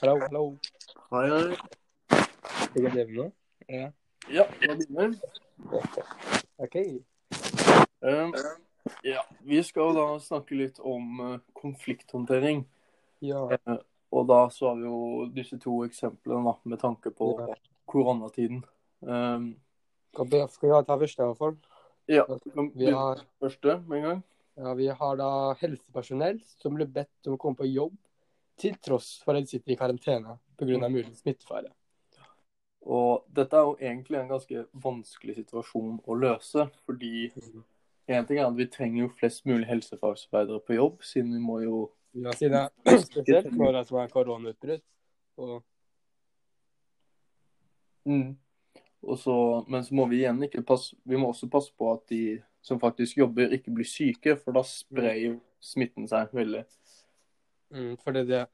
[0.00, 0.56] Hallo, hallo.
[1.10, 1.56] Hei, hei.
[2.10, 3.26] Skal jeg begynne nå?
[3.68, 3.84] Ja.
[4.32, 5.12] Ja, jeg begynner.
[6.58, 6.76] OK.
[8.02, 8.34] Um,
[9.06, 12.64] ja, vi skal da snakke litt om eh, konflikthåndtering.
[13.24, 13.44] Ja.
[13.54, 13.78] Uh,
[14.14, 17.54] og da så har vi jo disse to eksemplene da, med tanke på Ja.
[17.86, 18.64] koronatiden.
[19.00, 19.54] Um,
[20.14, 20.42] Skal vi,
[20.86, 21.56] ta første, i hvert fall?
[22.08, 22.24] ja,
[22.74, 24.24] vi har, første med en gang.
[24.56, 27.94] ja, vi har da helsepersonell som ble bedt om å komme på jobb
[28.60, 30.76] til tross for at de sitter i karantene pga.
[30.78, 30.92] Mm.
[30.92, 31.72] mulig smittefare.
[32.84, 36.66] Og dette er jo egentlig en ganske vanskelig situasjon å løse.
[36.84, 37.30] Fordi
[38.12, 41.60] en ting er at vi trenger jo flest mulig helsefagarbeidere på jobb, siden vi må
[41.64, 44.84] jo Ja, siden det er spesielt når det er koronautbrudd.
[45.40, 45.62] Og
[48.04, 48.36] Mm.
[49.16, 52.40] Så, men så må vi igjen ikke passe Vi må også passe på at de
[52.64, 56.62] som faktisk jobber, ikke blir syke, for da sprer jo smitten seg veldig.
[57.74, 58.44] Mm, for det, det,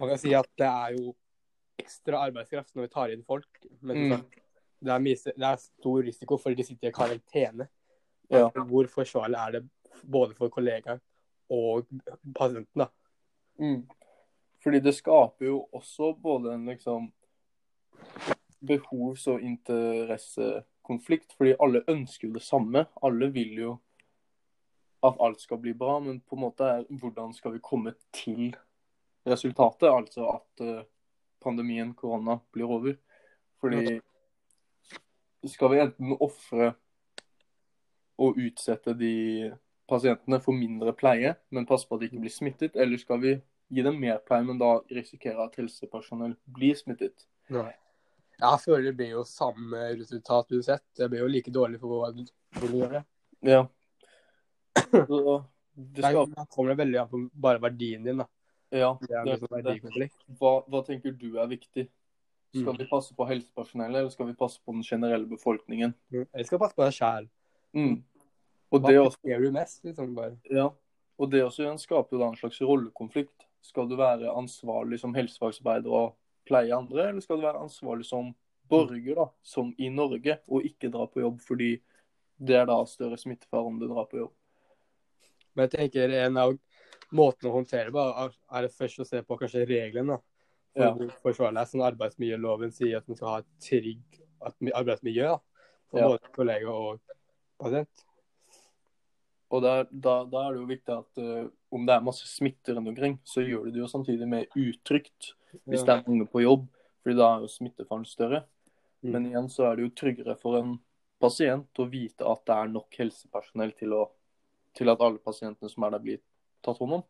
[0.00, 1.14] man kan si at det er jo
[1.78, 3.48] ekstra arbeidskraft når vi tar inn folk.
[3.80, 4.24] Men Mm.
[4.84, 7.68] det, er mye, det er stor risiko for de sitter i karantene.
[8.30, 8.48] Ja.
[8.50, 9.68] Hvor forsvarlig er det
[10.02, 11.00] både for kollegaer
[11.50, 11.86] og
[12.34, 12.82] pasienten?
[12.84, 12.88] da?
[13.60, 13.82] Mm.
[14.64, 17.12] Fordi det skaper jo også både en liksom
[18.64, 21.34] behovs- og interessekonflikt.
[21.36, 22.86] Fordi alle ønsker jo det samme.
[23.02, 23.74] Alle vil jo
[25.04, 28.54] at alt skal bli bra, men på en måte er hvordan skal vi komme til
[29.28, 29.88] resultatet?
[29.90, 30.86] Altså at eh,
[31.44, 32.96] pandemien, korona, blir over.
[33.60, 33.98] Fordi
[35.48, 36.72] skal vi enten ofre
[38.20, 39.14] og utsette de
[39.90, 43.34] pasientene for mindre pleie, men passe på at de ikke blir smittet, eller skal vi
[43.74, 47.26] gi dem mer pleie, men da risikere at helsepersonell blir smittet?
[47.52, 47.72] Nei.
[48.40, 50.84] Jeg føler det blir jo samme resultat uansett.
[50.96, 52.24] Det blir jo like dårlig for hva du
[52.66, 53.02] gjør.
[53.46, 53.60] Ja.
[55.08, 58.22] Så det skal, kommer det veldig an på bare verdien din.
[58.22, 58.26] da.
[58.70, 60.10] ja, Det er liksom det.
[60.38, 61.88] Hva, hva tenker du er viktig?
[62.54, 62.78] Skal Mm.
[62.78, 65.94] vi passe på helsepersonellet, eller skal vi passe på den generelle befolkningen?
[66.12, 67.28] Jeg skal passe på deg sjæl.
[67.74, 67.96] Mm.
[68.70, 69.82] Og Hva også du mest?
[69.84, 70.36] liksom bare?
[70.50, 70.68] Ja,
[71.18, 73.46] og det også igjen skaper jo en slags rollekonflikt.
[73.60, 76.14] Skal du være ansvarlig som helsefagsarbeider og
[76.46, 78.34] pleie andre, eller skal du være ansvarlig som
[78.68, 81.80] borger, da, som i Norge, og ikke dra på jobb fordi
[82.38, 84.32] det er da større smittefare om du drar på jobb?
[85.54, 86.54] Men jeg tenker en av
[87.14, 90.20] måtene å håndtere det på, er- først å se på kanskje reglene.
[90.74, 90.94] For Ja.
[91.22, 94.02] forsvarlig sånn arbeidsmiljøloven sier at man skal ha et trygg
[94.74, 95.38] arbeidsmiljø da,
[95.90, 96.08] for Ja.
[96.08, 97.00] både kollega og
[97.60, 98.04] pasient.
[99.52, 102.74] Og der, da, da er det jo viktig at uh, om det er masse smitte
[102.74, 105.34] rundt omkring, så gjør du det jo samtidig mer utrygt
[105.68, 106.66] hvis det er mange på jobb,
[107.04, 108.40] fordi da er jo smittefaren større.
[109.04, 109.12] Mm.
[109.12, 110.80] Men igjen så er det jo tryggere for en
[111.20, 114.08] pasient å vite at det er nok helsepersonell til, å,
[114.74, 116.22] til at alle pasientene som er der, blir
[116.64, 117.04] tatt hånd om.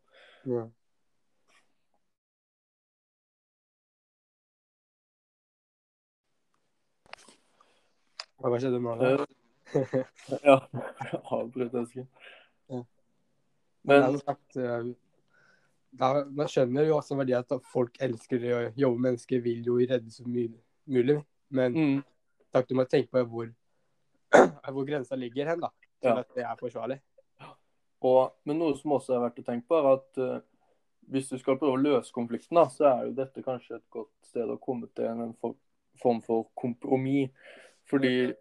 [0.45, 0.65] Ja.
[8.45, 8.95] Hva skjedde da?
[9.09, 10.03] Eh,
[10.49, 10.59] ja,
[11.33, 12.05] avbryt ønsken.
[12.69, 12.83] Ja.
[13.85, 14.19] Men Men,
[14.61, 14.91] eh,
[15.95, 19.79] da, man skjønner jo også verdi at folk elsker å jobbe med mennesker, vil jo
[19.79, 20.51] redde så mye
[20.91, 21.17] mulig.
[21.49, 21.97] Men mm,
[22.53, 23.49] takk, du må tenke på hvor,
[24.75, 25.71] hvor grensa ligger hen, da.
[26.03, 26.19] Til Ja.
[26.19, 26.99] at det er forsvarlig.
[28.01, 30.39] Og, men noe som også er verdt å tenke på, er at uh,
[31.11, 34.13] hvis du skal prøve å løse konflikten, da, så er jo dette kanskje et godt
[34.27, 35.55] sted å komme til en for,
[36.01, 37.31] form for kompromiss.
[37.85, 38.33] Fordi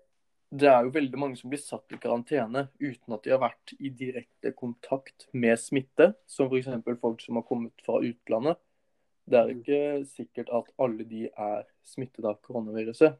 [0.54, 3.74] det er jo veldig mange som blir satt i karantene uten at de har vært
[3.76, 6.70] i direkte kontakt med smitte, som f.eks.
[7.00, 8.60] folk som har kommet fra utlandet.
[9.24, 13.16] Det er ikke sikkert at alle de er smittet av koronaviruset.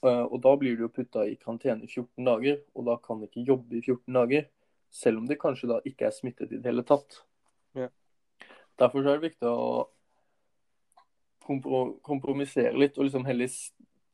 [0.00, 3.20] Eh, Og da blir de jo putta i karantene i 14 dager, og da kan
[3.20, 4.48] de ikke jobbe i 14 dager.
[4.90, 7.20] Selv om de kanskje da ikke er smittet i det hele tatt.
[7.78, 7.88] Ja.
[8.80, 9.88] Derfor er det viktig å
[12.06, 13.50] kompromissere litt og liksom heller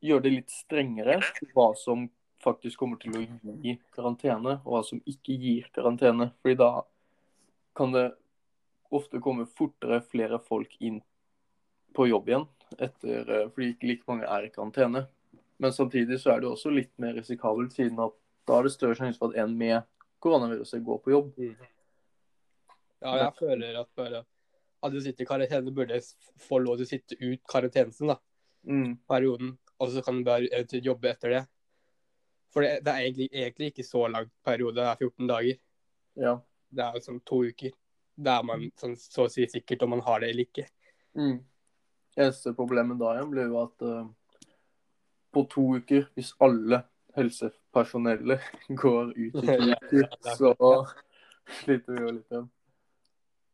[0.01, 1.19] gjøre det litt strengere
[1.53, 2.07] hva som
[2.43, 3.23] faktisk kommer til å
[3.63, 6.31] gi karantene, og hva som ikke gir karantene.
[6.41, 6.71] Fordi da
[7.77, 8.07] kan det
[8.93, 11.01] ofte komme fortere flere folk inn
[11.97, 12.47] på jobb igjen,
[12.77, 15.07] etter, eh, fordi ikke like mange er i karantene.
[15.57, 18.13] Men samtidig så er det også litt mer risikabelt, siden at
[18.47, 19.81] da er det større sjanse for at en med
[20.27, 21.33] koronaviruset gå på jobb.
[23.01, 24.25] Ja, jeg føler at bare
[24.85, 25.99] at du sitter i karantene, burde
[26.47, 28.17] få lov til å sitte ut karantenen, da.
[28.67, 28.97] Mm.
[29.09, 29.55] Perioden.
[29.81, 31.43] Og så kan du bare eventuelt jobbe etter det.
[32.53, 35.59] For det, det er egentlig, egentlig ikke så lang periode, det er 14 dager.
[36.17, 36.33] Ja.
[36.69, 37.73] Det er jo sånn to uker.
[38.17, 40.67] Da er man sånn, så å si sikkert om man har det eller ikke.
[41.17, 41.37] Mm.
[42.17, 44.07] Eneste problemet da igjen blir jo at uh,
[45.33, 46.81] på to uker, hvis alle
[47.17, 48.41] helsepersonellet
[48.83, 50.53] går ut i er så
[51.61, 52.49] sliter vi jo litt igjen.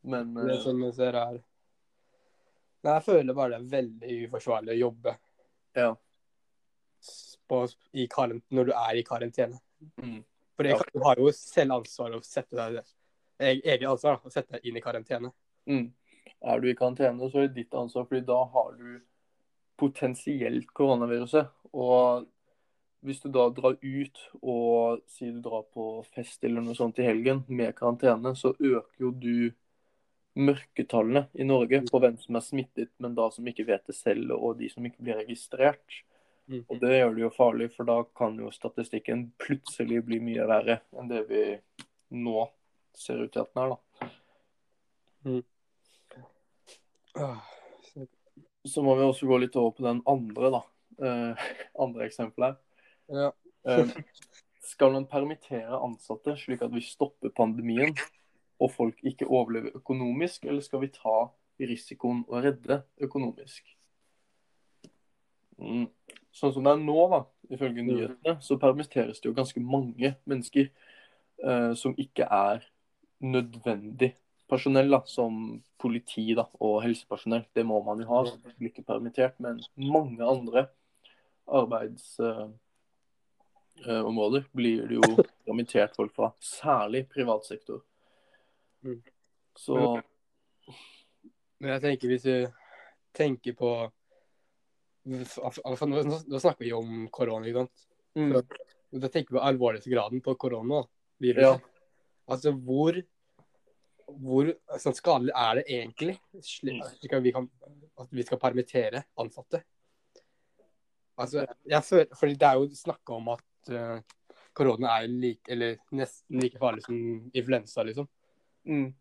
[0.04, 1.38] Men Det eh, som jeg ser her
[2.84, 5.14] Men jeg føler bare det er veldig uforsvarlig å jobbe
[5.80, 5.94] Ja.
[7.50, 7.62] på,
[7.94, 8.08] i
[8.52, 9.60] når du er i karantene.
[10.02, 10.24] Mm.
[10.56, 10.78] For Ja.
[10.94, 12.84] du har jo selv ansvar å sette deg
[13.40, 15.32] eg- eget ansvar å sette deg inn i karantene.
[15.68, 15.92] Mm.
[16.44, 19.02] Er du i karantene, så er det ditt ansvar, fordi da har du
[19.80, 21.48] potensielt koronaviruset.
[21.74, 22.28] Og
[23.04, 27.08] hvis du da drar ut og sier du drar på fest eller noe sånt i
[27.08, 29.52] helgen med karantene, så øker jo du
[30.40, 34.32] mørketallene i Norge på hvem som er smittet, men da som ikke vet det selv,
[34.40, 36.02] og de som ikke blir registrert.
[36.48, 36.64] Mm.
[36.68, 40.80] Og det gjør det jo farlig, for da kan jo statistikken plutselig bli mye verre
[40.98, 41.44] enn det vi
[42.24, 42.48] nå
[42.98, 43.78] ser ut til at den er, da.
[45.24, 45.44] Mm.
[48.66, 50.62] Så må vi også gå litt over på den andre, da.
[51.04, 51.48] Uh,
[51.86, 52.60] andre eksempelet.
[53.14, 53.30] Ja.
[53.70, 53.94] Eh,
[54.66, 57.94] skal man permittere ansatte slik at vi stopper pandemien
[58.62, 61.28] og folk ikke overlever økonomisk, eller skal vi ta
[61.62, 63.68] risikoen og redde økonomisk?
[65.62, 65.86] Mm.
[66.34, 67.20] Sånn som det er nå, da,
[67.54, 67.90] ifølge Mm.
[67.92, 70.72] nyhetene, så permitteres det jo ganske mange mennesker
[71.44, 72.66] eh, som ikke er
[73.22, 74.16] nødvendig
[74.50, 77.46] personell, da, som politi da, og helsepersonell.
[77.54, 79.40] Det må man jo ha, så man blir ikke permittert.
[79.40, 80.68] Men mange andre
[81.48, 82.20] arbeids...
[82.20, 82.50] eh,
[83.86, 86.32] områder blir det jo permittert folk fra.
[86.40, 87.82] Særlig privat sektor.
[88.84, 89.02] Mm.
[89.56, 89.78] Så
[91.62, 92.36] Men jeg tenker hvis du
[93.16, 93.70] tenker på
[95.06, 97.88] altså, nå, nå snakker vi om korona, ikke sant?
[98.18, 98.34] mm,
[99.04, 100.84] Da tenker vi på alvorlighetsgraden på korona.
[101.24, 101.56] Ja.
[102.28, 102.98] Altså hvor
[104.20, 104.50] hvor
[104.82, 107.48] sånn skadelig er det egentlig slik slik at vi, kan,
[108.02, 109.64] at vi skal permittere ansatte?
[111.20, 114.00] Altså, jeg føler, fordi Det er jo snakka om at eh,
[114.54, 118.08] korona er like, eller nesten like farlig som influensa, liksom.
[118.66, 118.94] mm,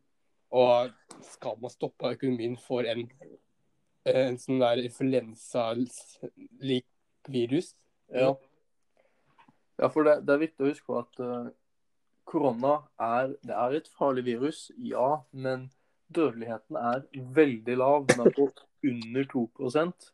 [0.52, 0.90] Og
[1.32, 3.10] skal man stoppe økonomien for en,
[4.08, 6.86] en sånn der influensa-lik
[7.28, 7.76] virus?
[8.12, 8.36] ja.
[9.78, 11.48] ja, for det, det er viktig å huske på at uh,
[12.28, 15.22] korona er, det er et farlig virus, ja.
[15.32, 15.70] Men
[16.12, 17.02] dødeligheten er
[17.34, 18.06] veldig lav.
[18.10, 18.50] Den er på
[18.82, 20.12] under 2%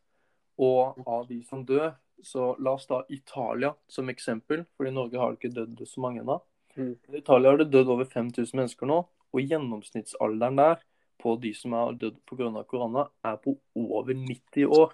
[0.59, 1.93] Og av de som dør,
[2.23, 6.39] så la oss ta Italia som eksempel, fordi Norge har ikke dødd så mange ennå.
[6.75, 6.95] Mm.
[6.95, 10.83] I Italia har det dødd over 5000 mennesker nå, og gjennomsnittsalderen der
[11.19, 12.63] på de som har dødd pga.
[12.63, 14.93] korona, er på over 90 år.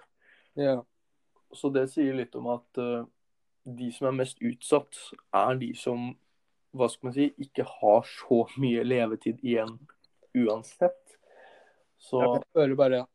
[0.58, 0.82] Yeah.
[1.52, 3.06] Så det sier litt om at uh,
[3.64, 4.98] de som er mest utsatt,
[5.34, 6.14] er de som
[6.76, 9.78] hva skal man si, ikke har så mye levetid igjen
[10.36, 11.16] uansett.
[11.96, 13.06] Så Jeg føler bare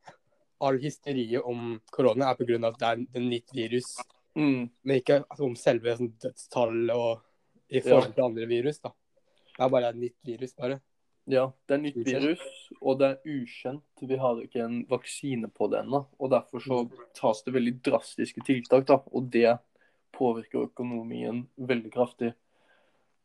[0.62, 2.60] all hysteriet om korona er pga.
[2.68, 3.90] at det er et nytt virus,
[4.38, 7.22] mm, men ikke om selve sånn, dødstallet og
[7.72, 8.80] i forhold til andre virus.
[8.80, 8.94] da.
[9.58, 10.82] Det er bare et nytt virus, bare.
[11.28, 12.24] ja, det er nytt Ukjent.
[12.24, 12.46] virus,
[12.82, 13.84] og det er ukjent.
[14.02, 16.06] Vi har ikke en vaksine på det ennå.
[16.20, 16.80] Og derfor så
[17.14, 19.02] tas det veldig drastiske tiltak, da.
[19.12, 19.60] Og det
[20.12, 22.34] påvirker økonomien veldig kraftig.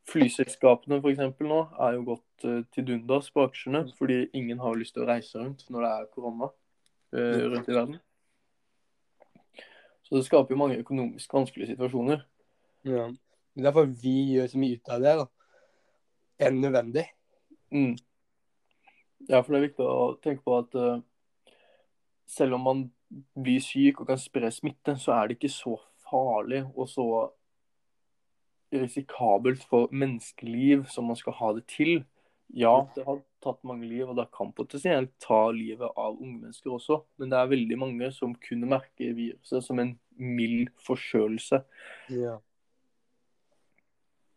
[0.07, 4.79] Flyselskapene for eksempel nå er jo gått eh, til dundas på aksjene, fordi ingen har
[4.79, 6.51] lyst til å reise rundt når det er korona
[7.13, 7.99] rundt i verden.
[10.07, 12.21] Så det skaper jo mange økonomisk vanskelige situasjoner.
[12.87, 13.09] Ja.
[13.57, 15.27] Det er derfor vi gjør så mye ut av det da,
[16.47, 17.07] enn nødvendig.
[17.75, 17.97] Mm.
[19.27, 21.01] Ja, for det er viktig å tenke på at uh,
[22.31, 22.85] selv om man
[23.35, 25.75] blir syk og kan spre smitte, så er det ikke så
[26.07, 27.09] farlig og så
[28.75, 32.05] risikabelt for menneskeliv som man skal ha det til.
[32.55, 36.77] Ja, det har tatt mange liv, og det kan potensielt ta livet av unge mennesker
[36.77, 37.01] også.
[37.21, 41.61] Men det er veldig mange som kunne merke viruset som en mild forkjølelse.
[42.15, 42.37] Ja.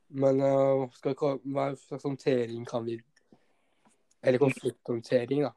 [0.09, 2.97] Men uh, skal, hva slags håndtering kan vi
[4.25, 5.53] Eller konflikthåndtering, da.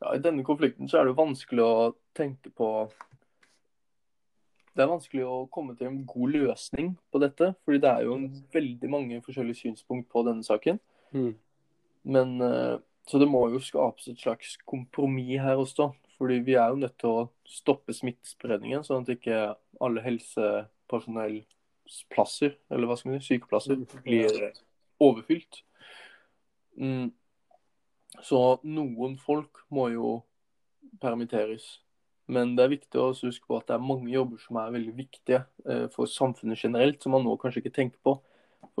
[0.00, 2.68] Ja, I denne konflikten så er det vanskelig å tenke på
[4.76, 7.54] Det er vanskelig å komme til en god løsning på dette.
[7.64, 8.20] fordi det er jo
[8.52, 10.78] veldig mange forskjellige synspunkt på denne saken.
[11.12, 11.34] Mm.
[12.02, 15.92] Men eh, Så det må jo skapes et slags kompromiss her også.
[16.20, 22.86] Fordi vi er jo nødt til å stoppe smittespredningen, sånn at ikke alle helsepersonellplasser, eller
[22.86, 24.52] hva skal man si, sykeplasser, blir
[25.00, 25.64] overfylt.
[26.76, 27.08] Mm.
[28.20, 30.20] Så noen folk må jo
[31.00, 31.80] permitteres.
[32.30, 34.94] Men det er viktig å huske på at det er mange jobber som er veldig
[34.94, 38.12] viktige eh, for samfunnet generelt, som man nå kanskje ikke tenker på.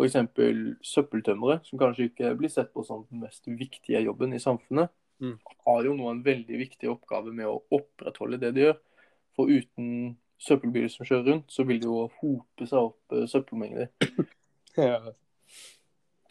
[0.00, 0.80] F.eks.
[0.86, 4.90] søppeltømmere, som kanskje ikke blir sett på som den mest viktige jobben i samfunnet,
[5.20, 5.34] Mm.
[5.66, 8.78] har jo nå en veldig viktig oppgave med å opprettholde det de gjør.
[9.36, 13.90] For uten søppelbiler som kjører rundt, så vil det jo hope seg opp eh, søppelmengder.
[14.78, 15.12] Ja.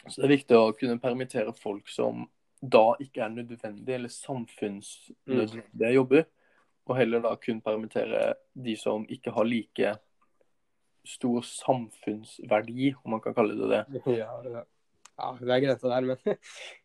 [0.08, 2.24] Så det er viktig å kunne permittere folk som
[2.64, 6.26] da ikke er nødvendige eller samfunnsnødvendige jobber.
[6.90, 9.92] Og heller da kun permittere de som ikke har like
[11.08, 14.02] stor samfunnsverdi, om man kan kalle det det.
[14.18, 14.64] Ja, ja.
[15.18, 16.38] ja det er grensa der, men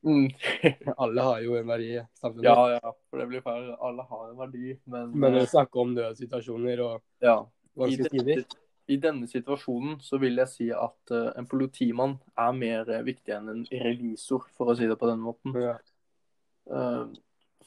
[0.03, 0.29] Mm.
[1.03, 2.45] alle har jo en verdi i samfunnet.
[2.45, 3.73] Ja, ja, for det blir feil.
[3.79, 7.41] Alle har en verdi, men, Men å snakke om nødsituasjoner og ja.
[7.75, 8.45] Vanskelige tider
[8.87, 13.33] I denne situasjonen så vil jeg si at uh, en politimann er mer uh, viktig
[13.35, 15.57] enn en revisor, for å si det på den måten.
[15.59, 15.79] ja.
[16.65, 17.11] Uh,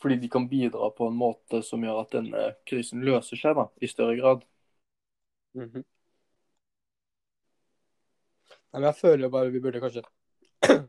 [0.01, 3.67] fordi de kan bidra på en måte som gjør at denne krisen løser seg da,
[3.81, 4.43] i større grad.
[5.57, 5.83] Mhm.
[8.73, 10.03] Nei, men jeg føler jo bare vi burde kanskje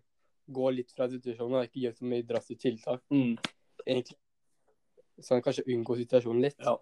[0.58, 3.02] gå litt fra situasjonen og ikke gjøre så mye drastiske tiltak,
[3.87, 4.18] egentlig.
[5.18, 6.58] Sånn kanskje unngå situasjonen litt.
[6.62, 6.76] Ja.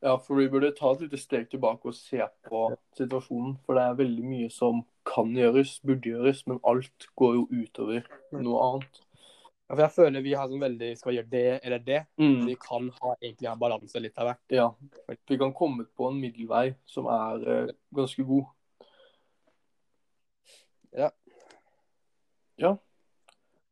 [0.00, 2.62] Ja, for vi burde ta et lite steg tilbake og se på
[2.96, 3.58] situasjonen.
[3.66, 8.06] For det er veldig mye som kan gjøres, burde gjøres, men alt går jo utover
[8.32, 9.02] noe annet.
[9.68, 11.98] Ja, for jeg føler vi har sånn veldig skal gjøre det eller det.
[12.48, 14.56] Vi kan ha, egentlig ha balanse litt av hvert.
[14.56, 14.70] Ja.
[15.28, 18.48] Vi kan komme på en middelvei som er eh, ganske god.
[20.96, 21.10] Ja.
[22.60, 22.76] Ja.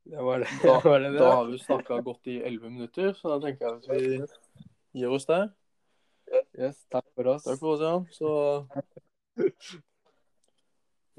[0.09, 0.49] Det var det.
[0.63, 1.19] Da, var det, det.
[1.19, 5.13] da har vi snakka godt i elleve minutter, så da tenker jeg at vi gir
[5.13, 5.51] oss der.
[6.59, 7.45] Yes, takk for oss.
[7.45, 7.95] Takk for oss, ja.
[8.13, 8.29] Så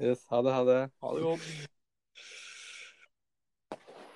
[0.00, 0.80] Yes, ha det, ha det.
[1.02, 1.46] ha det godt.